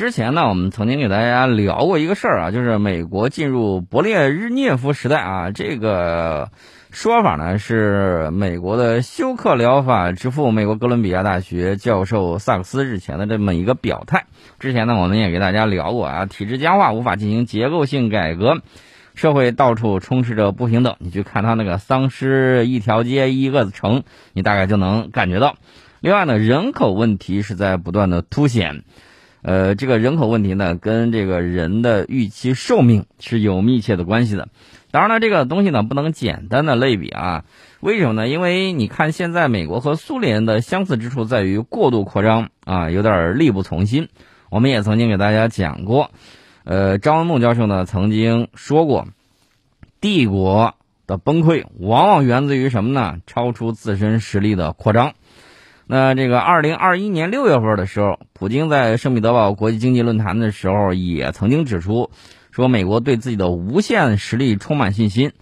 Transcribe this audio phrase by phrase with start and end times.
[0.00, 6.48] 之前呢，我们曾经给大家聊过一个事儿啊，就是美国进入勃列日涅夫时代啊，这个
[6.90, 14.24] 说法呢是美国的休克疗法之父、美国哥伦比亚大学教授萨克斯日前的这么一个表态。
[14.58, 18.62] 之前呢，我们也给大家聊过啊，体制僵化，无法进行结构性改革，
[19.14, 20.96] 社会到处充斥着不平等。
[20.98, 25.56] 你去看他那个丧尸一条街一个城，你大概就能感觉到。
[26.00, 28.82] 另外呢，人口问题是在不断的凸显。
[29.42, 34.48] 呃，这个人口问题呢，跟这个人的预期寿命是有密切的关系的。
[34.90, 37.44] 当然了，这个东西呢，不能简单的类比啊。
[37.80, 38.28] 为什么呢？
[38.28, 44.08] 因为你看，现在美国和苏联的相似之处在于过度扩张啊，有点力不从心。
[44.50, 46.10] 我们也曾经给大家讲过，
[46.64, 49.06] 呃，张文梦教授呢曾经说过，
[50.00, 50.74] 帝国
[51.06, 53.18] 的崩溃往往源自于什么呢？
[53.26, 55.14] 超出自身实力的扩张。
[55.92, 62.10] 那这个二零二一年六月份的时候，普京在圣彼得堡国际经济论坛的时候也曾经指出，
[62.52, 65.32] 说美国对自己的无限实力充满信心，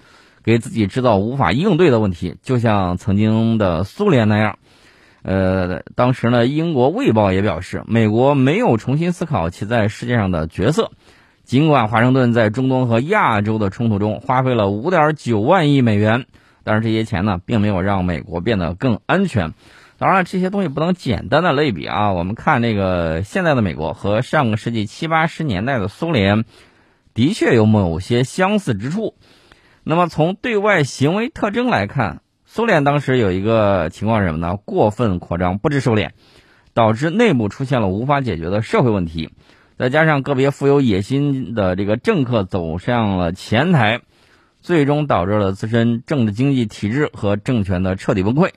[0.42, 4.58] 给自己制造无法应对的问题，就像曾经的苏联那样。
[5.22, 10.92] 呃，当时呢，英国卫报也表示，美国没有重新思考其在世界上的角色，
[11.44, 16.24] 尽管华盛顿在中东和亚洲的冲突中花费了五点九万亿美元，
[16.64, 19.52] 但是这些钱呢，并没有让美国变得更安全。
[19.98, 22.12] 当然，这些东西不能简单的类比啊。
[22.12, 26.44] 我们看这个现在的美国和上个世纪七八十年代的苏联，
[27.14, 29.16] 的确有某些相似之处。
[29.82, 34.56] 那么从对外行为特征来看，苏联当时有一个情况是什么呢？
[34.56, 36.10] 过分扩张，不知收敛，
[36.74, 39.30] 导致内部出现了无法解决的社会问题。
[39.78, 44.02] 再加上个别富有野心的这个政客走上了前台，
[44.60, 48.50] 最终导致了自身政治经济体制和政权的彻底崩溃。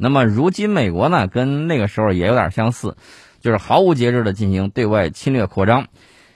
[0.00, 2.96] 那么，如今美国呢，跟那个时候也有点相似，
[3.40, 5.88] 就是毫无节制的进行对外侵略扩张，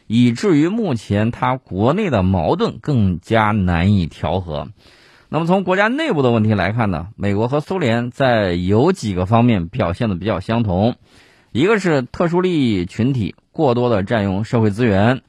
[0.08, 4.68] 以至于目前它国内的矛盾更加难以调和。
[5.28, 10.96] 那么，从国家内部的问题来看呢，美国和苏联在有几个方面表现的比较相同，
[11.52, 15.22] 一个是特殊利益群体过多的占用社会资源，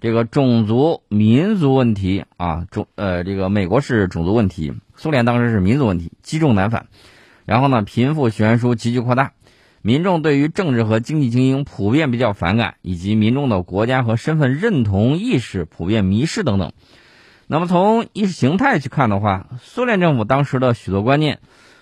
[0.00, 6.86] 这个种族民族问题啊，种呃，这个美国是种族问题，苏联当时是民族问题，积重难返。
[7.46, 9.32] 然后呢，贫富悬殊急剧扩大，
[9.80, 16.72] 民众对于政治和经济精英普遍比较反感，以及民众的国家和身份认同意识普遍迷失等等。
[17.46, 21.38] 那么从意识形态去看的话，苏联政府当时的许多观念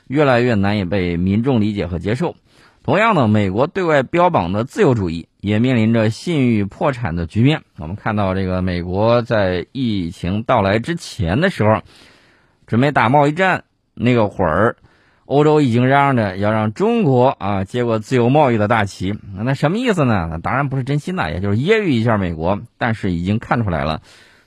[0.06, 2.36] 越来越难以被民众理解和接受。
[2.82, 7.62] 同样的，美国对外标榜的自由主义也面临着信誉破产的局面。
[7.78, 11.80] 我们看到，这个美国在疫情到来之前的时候，
[12.66, 13.64] 准备打贸易战
[13.94, 14.76] 那个会儿。
[15.26, 20.28] 欧洲已经嚷着要让中国啊接过自由贸易的大旗，那什么意思呢？
[20.30, 22.60] 那当然不是真心的，也就是揶揄一下美国。
[22.76, 24.02] 但是已经看出来了，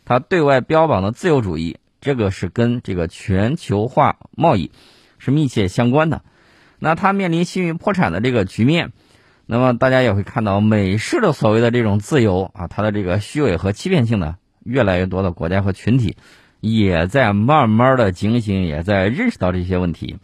[0.06, 4.72] 他对外标榜的自由主义，这个是跟这个全球化贸易
[5.18, 6.22] 是密切相关的。
[6.78, 8.92] 那他面临信誉破产的这个局面，
[9.48, 16.18] 那么大家也会看到美式的所谓的这种自由啊，它的这个虚伪和欺骗性呢，越来越多的国家和群体
[16.60, 20.18] 也在慢慢的警醒，也在认识到这些问题。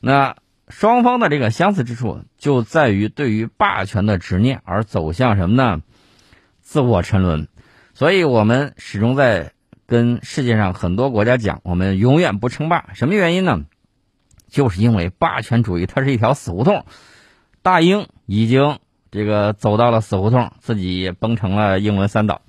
[0.00, 0.36] 那
[0.68, 5.82] 双方的这个相似之处就在于对于霸权的执念而走向什么呢？
[6.60, 7.48] 自我沉沦。
[7.92, 9.52] 所以我们始终在
[9.86, 12.90] 跟世界上很多国家讲，我们永远不称霸。
[12.94, 13.64] 什么原因呢？
[14.48, 16.84] 就是因为霸权主义它是一条死胡同。
[17.62, 18.78] 大英已经
[19.10, 22.42] 这个走到了死胡同，自己崩成了英伦三岛。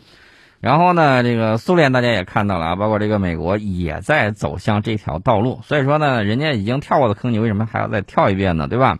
[0.61, 5.59] 然后呢，这个苏联大家也看到了啊，包括这个美国也在走向这条道路。
[5.63, 8.67] 所以说呢，人家已经跳过的坑，你为什么还要再跳一遍呢？
[8.67, 8.99] 对吧？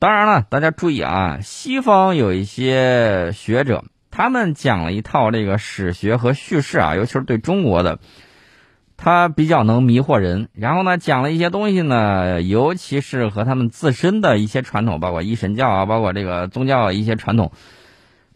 [0.00, 8.00] 当然了，大家注意啊，西方有一些学者，他们讲了一套这个史学和叙事啊，尤其是对中国的，
[8.96, 10.48] 他比较能迷惑人。
[10.54, 17.52] 然后呢，讲了一些东西呢，尤其是和他们自身的一些传统，包括一神教啊，包括这个宗教一些传统。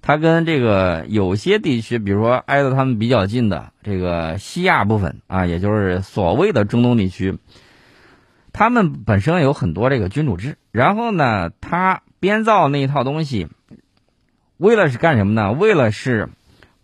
[0.05, 7.39] 它跟这个有些地区，比如说挨着他们比较近的这个西亚部分啊，也就是所谓的中东地区，
[8.53, 10.59] 他们本身有很多这个君主制。
[10.72, 13.47] 然后呢，他编造那一套东西，
[14.57, 15.53] 为了是干什么呢？
[15.53, 16.31] 为了是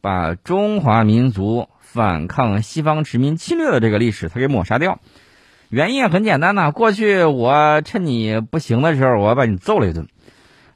[0.00, 5.00] 把中华民族反抗西方殖民侵略的这个历史，他给抹杀掉。
[5.70, 10.06] 原因很简单呐，过去我趁你不行的时候，我把你揍了一顿。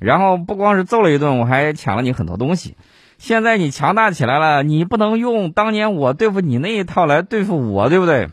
[0.03, 2.77] 然后不光是揍了一顿，我还抢了你很多东西。
[3.19, 8.29] 现在你强大起来了，你不能用当年我对付你那一套来对付我，对不对？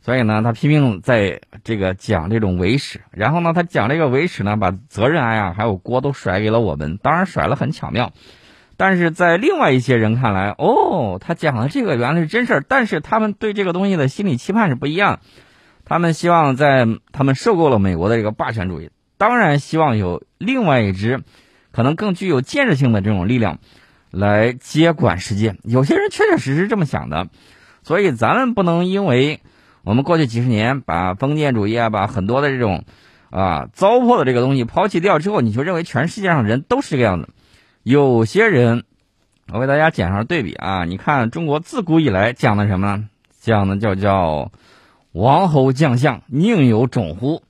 [0.00, 8.10] 所以呢，他拼命在这个讲这种伪史，然后呢，他讲这个伪史呢，把责任啊还有锅都甩给了我们，当然甩了很巧妙。
[8.76, 15.20] 但是在另外一些人看来，哦，他讲的这个原来是真事儿，但是他们对这个东西的心理期盼是不一样。
[15.84, 18.90] 他们希望在他们受够了美国的这个霸权主义，
[19.22, 21.22] 当然希望有另外一支
[21.70, 23.60] 可能更具有建设性的这种力量
[24.10, 25.54] 来接管世界。
[25.62, 27.28] 有些人确确实实这么想的，
[27.84, 29.38] 所以咱们不能因为
[29.84, 32.82] 我们过去几十年把封建主义啊，把很多的这种
[33.30, 37.28] 啊糟粕的这个东西抛弃掉之后，你就认为全世界上人都是这个样子。
[37.84, 38.82] 有些人，
[39.52, 43.08] 我给大家讲上对比啊，你看中国自古以来讲的什么呢？
[43.40, 44.50] 讲的叫叫
[45.12, 47.44] 王侯将相宁有种乎？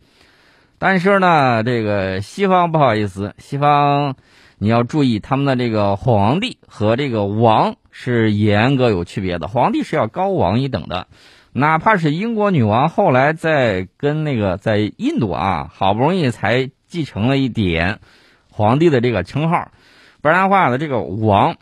[0.85, 4.17] 但是呢，这个西方不好意思，西方
[4.59, 11.07] 你要注意他们的这个皇帝和这个王是严格有区别的，皇帝是要高王一等的，
[11.53, 18.01] 哪怕是英国女王后来在跟那个在印度啊，好不容易才继承了一点
[18.51, 19.71] 皇帝的这个称号。
[20.21, 21.59] 不然的话呢，这个王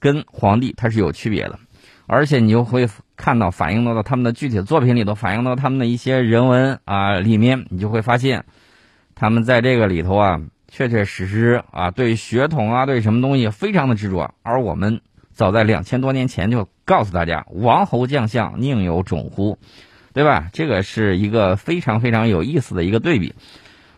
[0.00, 1.58] 跟皇帝他是有区别的，
[2.06, 8.44] 而且你就会看到反映到他们的具体作品里头，反映到他们的一些人文啊里面，你就会发现，
[9.14, 14.34] 他们在这个里头啊，确确实实啊，对血统啊，对什么东西非常的执着。
[14.42, 15.00] 而我们
[15.32, 19.58] 早在两千多年前就告诉大家，王侯将相宁有种乎，
[20.12, 20.48] 对吧？
[20.52, 23.34] 这个是一个非常非常有意思的一个对比。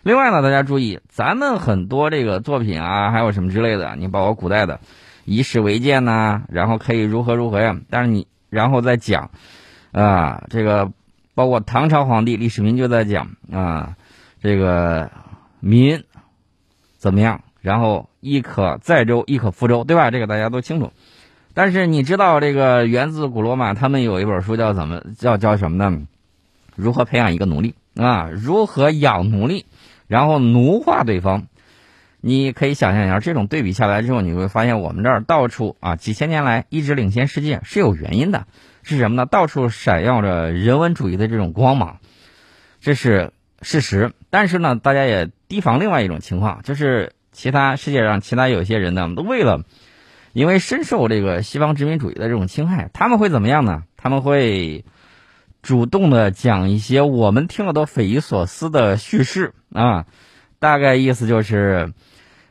[0.02, 4.80] 另外呢，大家注意，咱们很多这个作品啊，还有什么之类的，你包括古代的
[5.24, 7.74] 以史为鉴呐，然后可以如何如何呀？
[7.88, 9.30] 但是你然后再讲
[9.92, 10.90] 啊，这个
[11.34, 13.96] 包括唐朝皇帝李世民就在讲啊，
[14.40, 15.10] 这个
[15.60, 16.04] 民
[16.96, 17.42] 怎么样？
[17.60, 20.10] 然后亦可载舟，亦可覆舟，对吧？
[20.10, 20.92] 这个大家都清楚。
[21.52, 26.06] 但是你知道这个源自古罗马，他们有一本书叫怎么叫叫什么呢？
[26.76, 28.28] 如何培养一个奴隶啊？
[28.32, 29.66] 如何养奴隶？
[30.06, 31.46] 然后奴化对方，
[32.26, 38.46] 你可以想象一下，这种对比下来之后，你会发现我们这儿到处啊，几千年来一直领先世界是有原因的，
[38.82, 39.26] 是什么呢？
[39.26, 41.98] 到处闪耀着人文主义的这种光芒，
[42.80, 44.12] 这是事实。
[44.30, 49.64] 但是呢，大家也提防另外一种情况，就是其他世界上其他有些人呢，都为了
[50.32, 53.82] 因为深受这个西方殖民主义的这种侵害，他们会怎么样呢？
[53.96, 54.84] 他们会。
[55.60, 60.04] 主动的讲一些我们听了都匪夷所思的叙事啊，
[60.58, 61.94] 大概意思就是，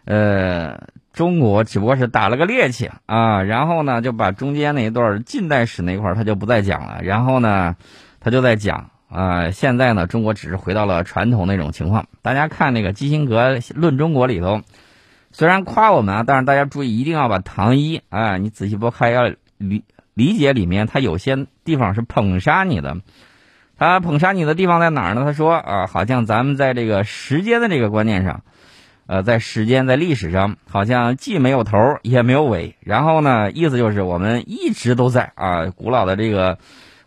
[0.06, 7.76] 呃，中国只不过是打了个趔趄啊，然后呢就把中间那一段近代史那块他就不再讲了，然后呢
[8.20, 12.08] 他就在讲啊，现在呢中国只是回到了传统那种情况。
[12.22, 14.62] 大家看那个基辛格《论中国》里头，
[15.32, 19.84] 虽然夸我们啊，但是大家注意一定要把唐一啊，你仔细拨开要理。
[20.16, 22.98] 理解里面，他有些地方是捧杀你的。
[23.80, 25.24] 他捧杀你的地方在哪儿呢？
[25.26, 28.44] 他说啊，好像咱们在这个时间的这个观念上，
[29.06, 32.76] 呃，在时间在历史上，好像既没有头也没有尾。
[32.80, 36.58] 然后呢，意思就是我们一直都在啊，古老的这个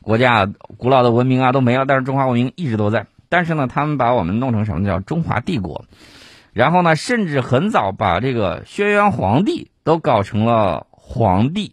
[0.02, 0.46] 国家、
[0.76, 3.06] 古老的文明啊都没了，但是中华文明一直都在。
[3.28, 5.84] 但是呢，他们把我们弄成什么叫中华帝国？
[6.52, 11.72] 然后呢，甚至很早把这个轩辕皇帝都搞成了皇帝。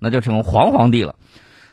[0.00, 1.16] 那就成黄皇帝了，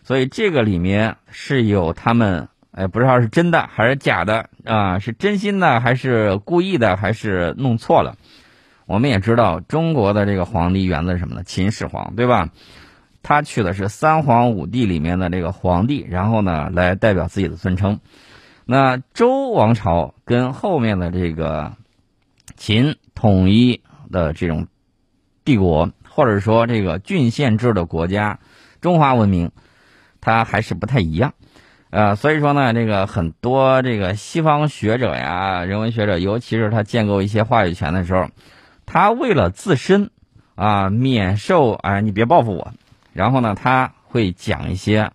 [0.01, 4.99] 所以这个里面是有他们，哎，不知道是真的还是假的啊？
[4.99, 8.17] 是真心的还是故意的还是弄错了？
[8.85, 11.43] 我们也知道中国的这个皇帝源自什么呢？
[11.43, 12.49] 秦始皇，对吧？
[13.23, 17.99] 他取的是三皇五帝里面的这个皇帝，然后呢来代表自己的尊称。
[18.65, 21.73] 那周王朝跟后面的这个
[22.57, 24.67] 秦统一的这种
[25.43, 25.91] 帝国。
[26.17, 28.39] 或者说，这个郡县制的国家，
[28.79, 29.51] 中华文明，
[30.21, 31.33] 它还是不太一样，
[31.89, 38.27] 呃，所以说呢，这个很多这个西方学者呀、人文学者，尤其是他建构一些话语权的时候，
[38.85, 40.09] 他为了自身
[40.55, 42.73] 啊免受啊你别报复我，
[43.13, 45.11] 然后呢，他会讲一些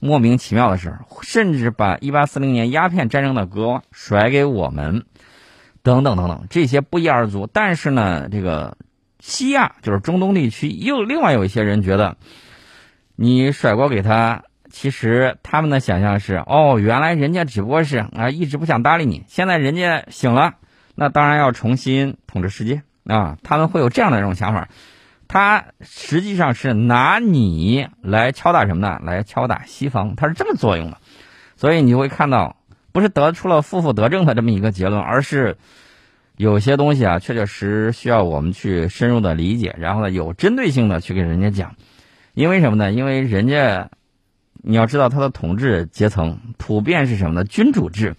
[0.00, 5.04] 莫名其妙的事，甚至把一八四零年鸦片战争的锅甩给我们，
[5.82, 7.48] 等等等等，这些不一而足。
[7.52, 8.76] 但是呢，这个。
[9.20, 12.18] 西亚就是中东地区，又另外有一些人觉得，
[13.16, 14.42] 你甩锅给他，
[14.74, 20.54] 其实他们的想象是，哦，原来人家只不过是啊，一直不想搭理你，现在人家醒了，
[20.96, 24.68] 那当然要重新统治世界啊，他们会有这样的一种想法，
[25.28, 28.98] 他实际上是拿你来敲打什么呢？
[29.04, 30.98] 来敲打西方，他是这么作用的，
[31.54, 32.56] 所以你会看到，
[32.92, 35.56] 不是得出了负负得正的这么一个结论，而是。
[36.36, 41.76] 有些东西啊，确确实需要我们去深入的理解，然后呢，有针对性的去给人家讲，
[42.32, 42.90] 因为什么呢？
[42.90, 43.88] 因为人家
[44.66, 47.44] 你要知道他的统治阶层普遍是什么呢？
[47.44, 48.16] 君主制，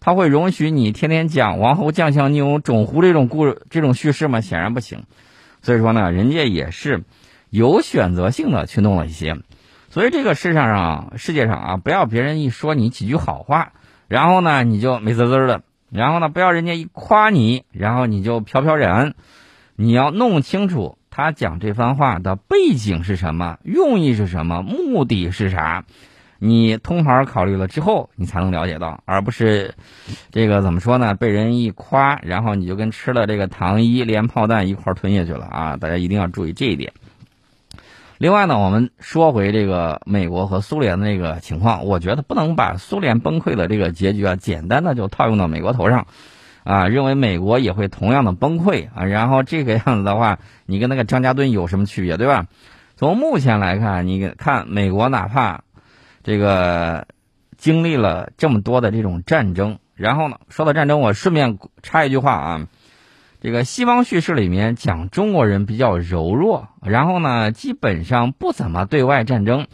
[0.00, 4.40] 他会容许你天天讲王侯将相宁有种乎这种故这种叙事吗？
[4.40, 5.04] 显然不行。
[5.60, 7.04] 所以说呢，人家也是
[7.50, 9.36] 有选择性的去弄了一些。
[9.90, 13.72] 所以这个世上上世界上啊，不要别人一说你几句好话，
[14.08, 19.14] 然后呢你就美滋滋的；然后呢不要人家一夸你，然后你就飘飘然。
[19.76, 20.95] 你要弄清楚。
[21.16, 23.56] 他讲这番话的背景是什么？
[23.62, 24.60] 用意是什么？
[24.60, 25.82] 目的是啥？
[26.38, 29.74] 你通盘考虑了之后，你才能了解到，而不是
[30.30, 31.14] 这个怎么说呢？
[31.14, 35.78] 被人一夸，然后你就跟吃了这个糖衣连炮弹一块吞下去了啊！
[35.78, 36.92] 大家一定要注意这一点。
[38.18, 46.06] 另外呢，我们说回这个美国和苏联的那个情况，我觉得不能把苏联崩溃的这个结局啊，简单的就套用到美国头上。
[46.66, 52.46] 啊，认为美国也会同样的崩溃啊，然后这个样子的话，你跟那个张家墩有什么区别，对吧？
[52.96, 55.62] 从目前来看，你看美国哪怕
[56.24, 57.06] 这个
[57.56, 62.66] 经历了这么多的这种战争，然后呢，说到战争，我顺便插一句话啊，
[63.40, 69.68] 这个西方叙事里面讲中国人比较柔弱，然后呢，基本上不怎么对外战争，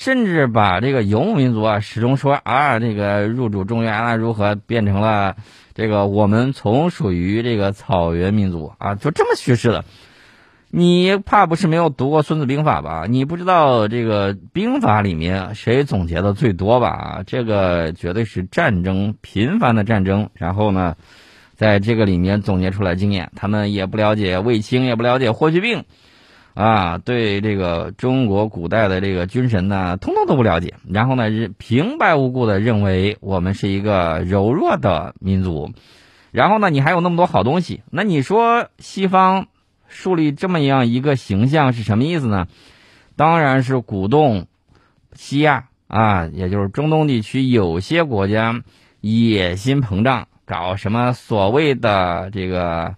[0.00, 5.36] 甚至把这个游牧民族啊，始终说啊，这个入主中原啊如何变成了。
[5.74, 9.84] 这个我们从属于这个草原民族啊，就这么叙事的。
[10.70, 13.04] 你怕不是没有读过《孙子兵法》吧？
[13.10, 17.22] 你不知道这个兵法里面谁总结的最多吧？
[17.26, 20.96] 这个绝对是战争频繁的战争，然后呢，
[21.56, 23.30] 在这个里面总结出来经验。
[23.36, 25.84] 他们也不了解卫青，也不了解霍去病。
[26.52, 30.74] 啊，对这个中国古代的这个军神呢，通通都不了解。
[30.88, 31.24] 然后呢，
[31.58, 35.70] 平白无故的认为我们是一个柔弱的民族。
[36.32, 37.82] 然后呢，你还有那么多好东西。
[37.90, 39.46] 那你说西方
[39.86, 42.46] 树立这么样一个形象是什么意思呢？
[43.16, 44.46] 当然是鼓动
[45.14, 48.62] 西亚啊，也就是中东地区有些国家
[49.00, 52.96] 野心膨胀，搞什么所谓的这个。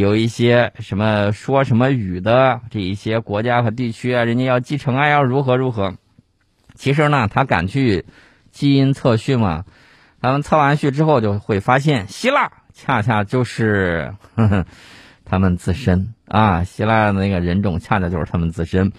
[0.00, 5.94] 有一些什么说什么语的这一些国家和地区啊，人家要继承啊，要如何如何？
[6.74, 8.04] 其实呢，他敢去
[8.50, 9.64] 基因测序吗？
[10.20, 14.66] 他们测完序之后，就会发现希腊恰恰就是呵 呵
[15.24, 18.90] 他们自身啊，希腊的那个人种恰恰就是他们自身。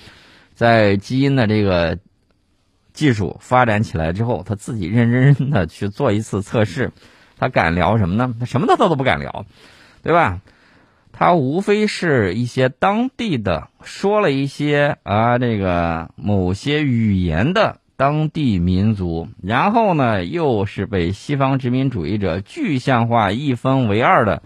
[0.53, 1.99] 在基因的这个
[2.93, 6.93] 技术发展起来之后，他自己认认真真的去做一次测试，
[7.37, 8.33] 他敢聊什么呢？
[8.39, 9.45] 他什么他都都不敢聊，
[10.01, 10.39] 对吧？
[11.17, 24.43] 他无非是一些当地的说了一些啊，这个某些语言的当地民族，然后呢，又是被西方殖民主义者具象化一分为二的，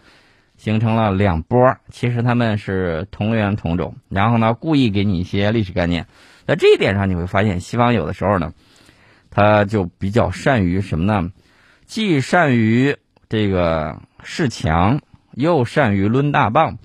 [0.58, 1.76] 形成了两波。
[1.90, 6.06] 其实他们是同源同种，然后呢，故意给你一些历史概念。
[6.46, 8.54] 在这一点上，你会发现西方有的时候呢，
[9.32, 11.32] 他就比较善于什么呢？
[11.88, 12.96] 既善于
[13.28, 15.02] 这个恃强。
[15.40, 16.80] 又善于抡大棒，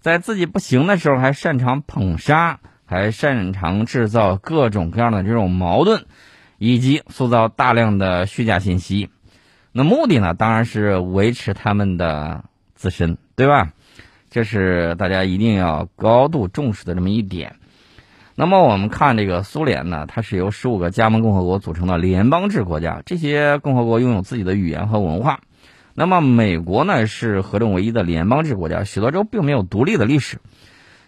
[0.00, 6.06] 在自己不行的时候还擅长捧杀，还擅长制造各种各样的这种矛盾，
[6.56, 9.10] 以及塑造大量的虚假信息。
[9.72, 13.72] 那目的呢，当然是维持他们的自身，对吧？
[14.30, 17.56] 这是大家一定要高度重视的这么一点。
[18.34, 25.40] 那么我们看这个苏联呢，它是由十五个加盟共和国组成的联邦制国家，这些共和国拥有自己的语言和文化。
[25.98, 30.38] 那么美国呢是合众唯一的联邦制国家，许多州并没有独立的历史，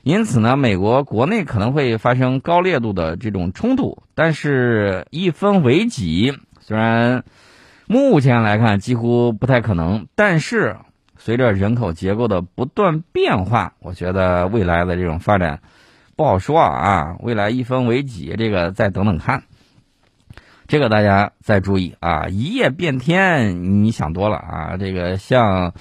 [0.02, 4.02] 因此呢，美国国内可能会发生高烈度的这种冲突。
[4.16, 7.22] 但是，一分为几，虽然
[7.86, 10.78] 目前来看几乎不太可能，但是
[11.16, 15.60] 随着人口结构的不断变化，我觉得未来的这种发展
[16.16, 17.14] 不好说啊。
[17.20, 19.44] 未来一分为几，这个再等等看。
[20.70, 22.28] 这个大家再注意啊！
[22.28, 24.76] 一夜变天，你想多了啊！
[24.78, 25.74] 这个像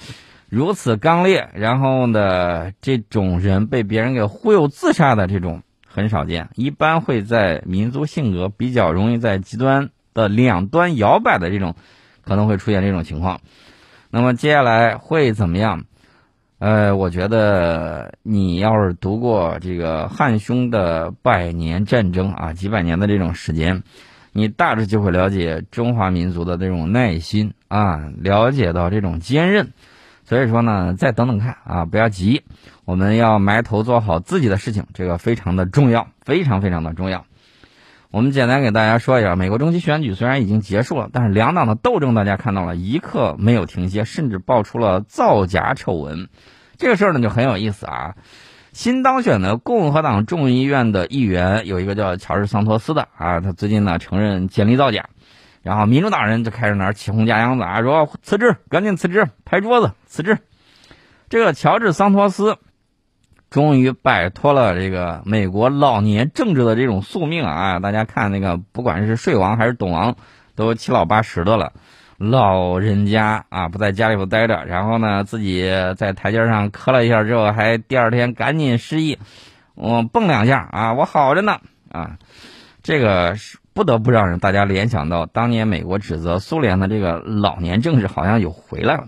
[0.48, 11.76] 如此刚烈，然后呢，这种人被别人给忽悠自杀的这种很少见，一般会在民族性格比较容易在极端的两端摇摆的这种，
[12.24, 13.40] 可能会出现这种情况。
[14.10, 15.84] 那么接下来会怎么样？
[16.58, 23.84] 呃，我觉得你要是读过这个汉匈的百年战争啊，几百年的这种时间。
[24.32, 29.72] 你大致就会了解中华民族的这种耐心啊，了解到这种坚韧，
[30.24, 32.44] 所以说呢，再等等看啊，不要急，
[32.84, 37.26] 我们要埋头做好自己的事情，这个非常的重要，非常非常的重要。
[38.12, 46.28] 我们简单给大家说一下，美国中期选举虽然已经结束了，但是两党的斗争大家看到了一刻没有停歇，甚至爆出了造假丑闻，
[46.76, 48.14] 这个事儿呢就很有意思啊。
[48.72, 55.08] 新当选的共和党众议院的议员有一个叫乔治桑托斯的啊，他最近呢承认简历造假，
[55.62, 60.38] 然后民主党人就开始那儿起哄架秧子啊，说辞职，赶紧辞职，拍桌子辞职。
[61.28, 62.58] 这个乔治桑托斯
[63.50, 67.80] 终于摆脱了这个美国老年政治的这种宿命啊！
[67.80, 70.16] 大家看那个，不管是睡王还是董王，
[70.54, 71.72] 都七老八十的了。
[72.22, 79.18] 老人家啊，不在家里头待着，然后呢，自己在台阶上磕了一下之后，还第二天赶紧失忆，
[79.74, 81.60] 我蹦两下啊，我好着呢
[81.90, 82.18] 啊，
[82.82, 89.06] 这个是不得不让人大家联想到当年美国指责苏联的这个老年政治好像又回来了。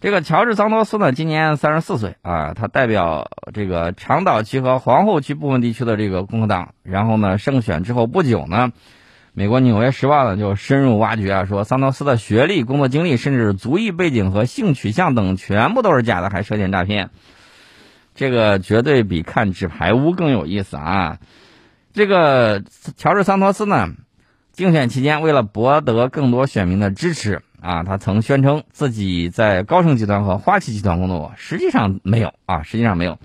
[0.00, 8.70] 这个乔治桑托斯呢，今年三十四岁啊，他代表这个长岛区和皇后区部分地区的这个共和党，然后呢，胜选之后不久呢。
[9.36, 17.10] 美国《纽约时报》呢就深入挖掘啊，说桑托斯的学历、工作经历，甚至族裔背景和性取向等全部都是假的，还涉嫌诈骗。
[18.14, 21.18] 这个绝对比看纸牌屋更有意思啊！
[21.92, 22.62] 这个
[22.96, 23.88] 乔治桑托斯呢，
[24.52, 33.18] 竞选期间为了博得更多选民的支持啊，他曾宣称自己在高盛集团和花旗集团工作过，实际上没有啊，实际上没有。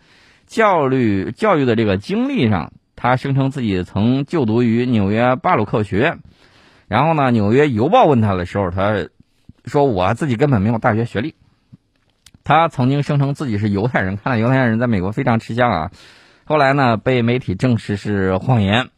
[0.47, 2.73] 教育教育的这个经历上。
[3.01, 6.19] 他声称自己曾就读于纽约巴鲁克学院，
[6.89, 9.07] 然后呢，《纽约邮报》问他的时候，他
[9.63, 11.33] 说：“我自己根本没有大学学历。”
[12.43, 15.91] 他曾经声称自己是犹太人，看来犹太人在美国非常吃香啊。
[16.43, 18.89] 后来呢，被媒体证实是谎言。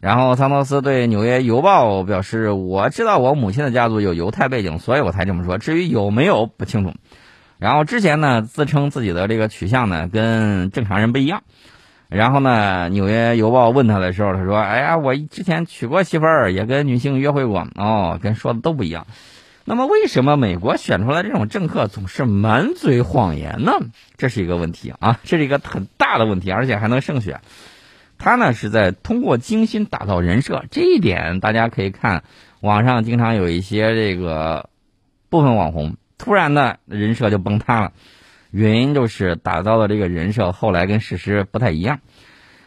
[0.00, 5.58] 然后桑托斯对《纽约邮报》表示：“我知道我母亲的家族有犹太背景，所以我才这么说。
[5.58, 6.92] 至于有没有，不清楚。”
[7.60, 11.44] 然后之前呢，自称自己的这个取向呢，跟正常人不一样。
[12.08, 17.68] 然后呢，《纽约邮报》问他的时候，他说：“哎呀，我之前娶过媳妇儿，也跟女性约会过。
[17.74, 19.06] 哦，跟说的都不一样。
[19.66, 23.72] 那么，为什么美国选出来这种政客总是满嘴谎言呢？
[24.16, 27.42] 这是一个问题啊，这是一个很大的问题，而且还能胜选。
[28.16, 32.24] 他呢是在通过精心打造人设，这一点大家可以看
[32.62, 34.70] 网上经常有一些这个
[35.28, 37.92] 部分网红突然的人设就崩塌了。”
[38.50, 42.00] 原因就是打造的这个人设后来跟事实不太一样。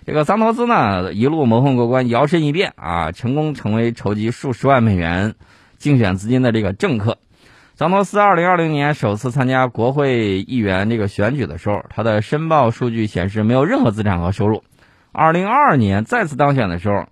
[0.05, 5.35] 这个桑托斯呢一路蒙混过关，摇身一变啊，成功成为筹集数十万美元
[5.77, 7.17] 竞选资金的这个政客。
[7.75, 14.63] 桑托斯二零二零年首次参加国会议员这个选举的时候，他的申报数据显示没有任何资产和收入。
[15.11, 17.05] 二零二二年再次当选的时候，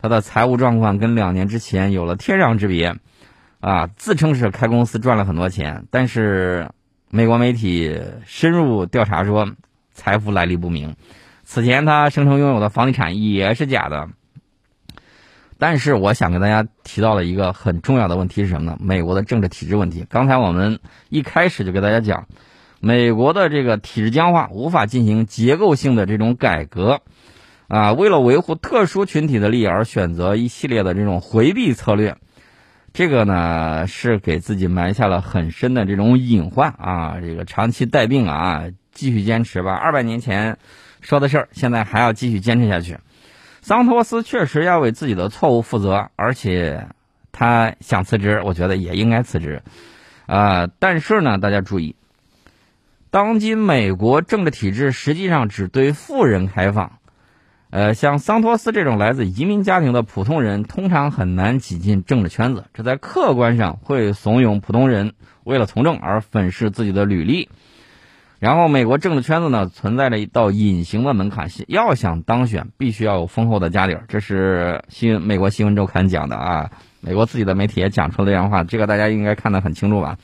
[0.00, 2.96] 他的财务状况跟两年之前有了天壤之别，
[3.60, 6.68] 啊，自称是开公司赚了很多钱，但是。
[7.10, 9.48] 美国媒体深入调查说，
[9.92, 10.94] 财富来历不明。
[11.42, 14.10] 此前他声称拥有的房地产也是假的。
[15.56, 18.76] 但是我想跟大家提到了一个很重要的问题是什么呢？
[18.78, 20.04] 美国的政治体制问题。
[20.10, 22.26] 刚才我们一开始就给大家讲，
[22.78, 27.00] 美国的这个体制僵化，无法进行结构性的这种改革，
[27.68, 32.18] 啊，为了维护特殊群体的利益而选择一系列的这种回避策略。
[32.92, 37.18] 这个呢是给自己埋下了很深的这种隐患啊！
[37.20, 39.72] 这个长期带病啊，继续坚持吧。
[39.74, 40.58] 二百年前
[41.00, 42.98] 说的事儿，现在还要继续坚持下去。
[43.60, 46.88] 桑托斯确实要为自己的错误负责，而且
[47.30, 49.62] 他想辞职，我觉得也应该辞职。
[50.26, 51.94] 啊，但是呢，大家注意，
[53.10, 56.97] 当今美国政治体制实际上只对富人开放。
[57.70, 62.64] 呃，像桑托斯这种来自移民家庭的普通人，通常很难挤进政治圈子。
[62.72, 65.12] 这在客观上会怂恿普通人
[65.44, 67.50] 为了从政而粉饰自己的履历。
[68.38, 74.04] 然后，美国政治圈子呢，存在着一道隐形的门槛，要想当选，必须要有丰厚的家底儿。
[74.06, 80.18] 这是新美国新闻周刊讲的啊，美国自己的媒体也讲出了这样的话，这个大家应该看得很清楚吧？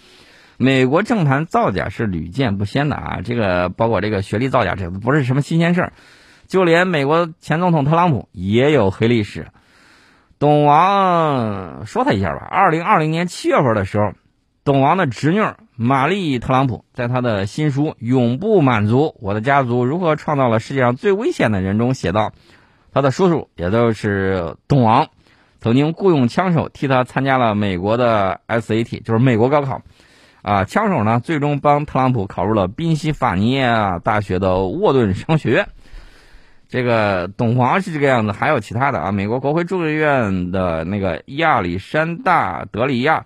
[0.56, 5.92] 美国政坛造假是屡见不鲜的啊，这个包括这个学历造假，这不是什么新鲜事儿。
[6.46, 9.46] 就连美国前总统特朗普也有黑历史。
[10.38, 12.46] 董王说他一下吧。
[12.50, 14.12] 二零二零年七月份的时候，
[14.64, 15.42] 董王的侄女
[15.76, 22.32] 玛丽特朗普在他的新书《永不满足：我的家族如何创造了世界上最危险的人》中写道，
[22.92, 25.08] 他的叔叔也就是董王，
[25.60, 29.82] 曾经雇佣枪手替他参加了美国的 SAT，就是美国高考。
[30.42, 35.68] 啊，枪手呢最终帮特朗普考入了宾夕法尼亚大学的沃顿商学院。
[36.68, 39.12] 这个董王是这个样子，还有其他的啊。
[39.12, 43.24] 美国国会众议院的那个亚历山大·德里亚，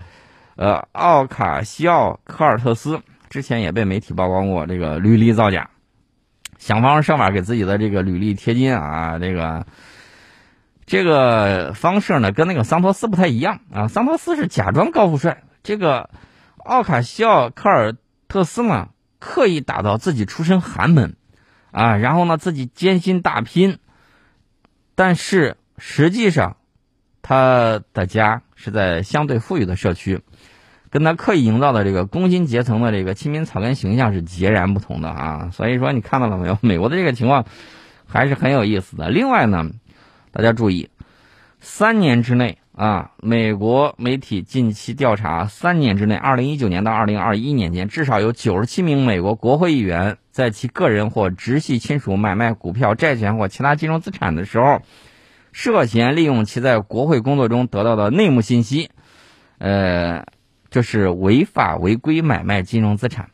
[0.56, 5.70] 呃，奥卡西奥·科尔特斯之前也被媒体曝光过这个履历造假，
[6.58, 9.18] 想方设法给自己的这个履历贴金啊。
[9.18, 9.66] 这个
[10.84, 13.88] 这个方式呢，跟那个桑托斯不太一样啊。
[13.88, 16.10] 桑托斯是假装高富帅，这个
[16.56, 17.94] 奥卡西奥·科尔
[18.28, 18.88] 特斯呢，
[19.20, 21.14] 刻意打造自己出身寒门。
[21.70, 23.78] 啊，然后呢自己艰辛打拼，
[24.94, 26.56] 但是实际上
[27.22, 30.20] 他的家是在相对富裕的社区，
[30.90, 35.50] 跟他刻意营造的这个工薪阶层的这个亲民草根形象是截然不同的啊。
[35.52, 36.58] 所以说你看到了没有？
[36.62, 37.44] 美国的这个情况
[38.06, 39.10] 还是很有意思的。
[39.10, 39.70] 另外呢，
[40.32, 40.90] 大家注意，
[41.60, 42.58] 三年之内。
[42.78, 43.10] 啊！
[43.20, 54.80] 美国媒体近期调查，三年之内，二零一九年到二零二一年间，至少有九十七名美国国会议员在其个人或直系亲属买卖股票、债权或其他金融资产的时候，
[55.50, 58.90] 涉嫌利用其在国会工作中得到的内幕信息，
[59.58, 60.24] 呃，
[60.70, 63.30] 就是违法违规买卖金融资产。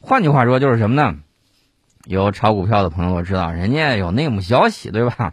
[0.00, 1.16] 换句话说，就是什么呢？
[2.06, 5.32] 有炒股票的朋友都知道，人家有内幕消息，对吧？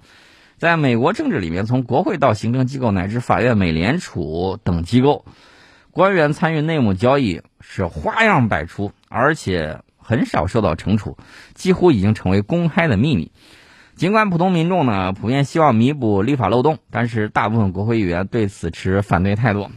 [0.58, 5.24] 在美国政治里面，从国会到行政机构乃至法院、美联储等机构，
[5.92, 11.16] 官员参与内幕交易是花样百出，而且很少受到惩处，
[11.54, 13.32] 几乎已经成为公开的秘密。
[13.96, 19.70] 尽管普通民众呢普遍希望弥补立法漏洞，但是大部分国会议员对此持反对态度。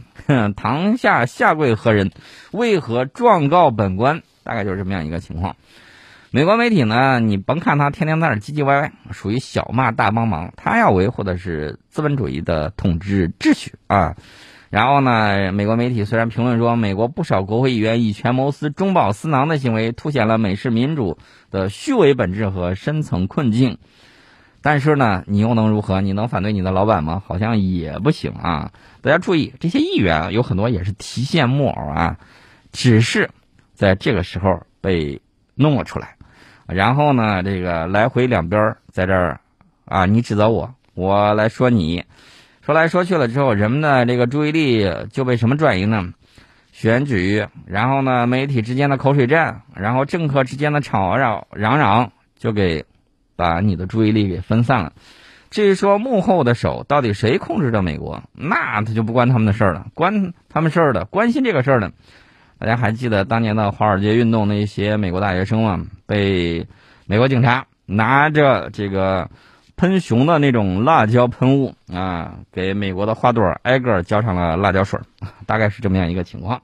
[0.55, 2.11] 堂下下跪何人？
[2.51, 4.23] 为何状告本官？
[4.43, 5.55] 大概就是这么样一个情况。
[6.33, 10.53] 美国媒体呢，你甭看他天天在那唧唧歪歪，属于小骂大帮忙。
[10.55, 14.15] 他要维护的是资本主义的统治秩序啊。
[14.69, 21.17] 然后呢，美国媒体虽然评论说，美国不少国会议员以权谋私、中饱私囊的行为，凸显了美式民主
[21.49, 23.77] 的虚伪本质和深层困境。
[24.61, 25.99] 但是呢，你又能如何？
[25.99, 27.21] 你能反对你的老板吗？
[27.27, 28.71] 好像也不行啊。
[29.01, 32.19] 大家注意，这些议员有很多也是提线木偶啊，
[32.71, 33.31] 只是
[33.73, 35.21] 在这个时候被
[35.55, 36.15] 弄了出来。
[36.73, 39.39] 然后呢，这个来回两边在这儿，
[39.85, 42.05] 啊，你指责我，我来说你，
[42.65, 46.13] 说来说去了之后，人们的这个注意力就被什么转移呢？
[46.71, 52.85] 选举，然后呢，媒体之间的口水战，然后政客之间的吵吵嚷嚷，就给
[53.35, 54.93] 把你的注意力给分散了。
[55.49, 61.91] 至于说幕后的手到底谁控制着美国，那他就不关他们的事儿了，关他们事儿的，关心这个事儿的。
[62.61, 65.83] 大家还记得当年的华尔街运动那些美国大学生吗？
[66.05, 66.63] 被
[67.07, 69.27] 美国警察拿着这个
[69.77, 74.99] 喷熊的那种辣椒喷雾啊，给美国的花朵挨个浇上了辣椒水，
[75.47, 76.61] 大概是这么样一个情况。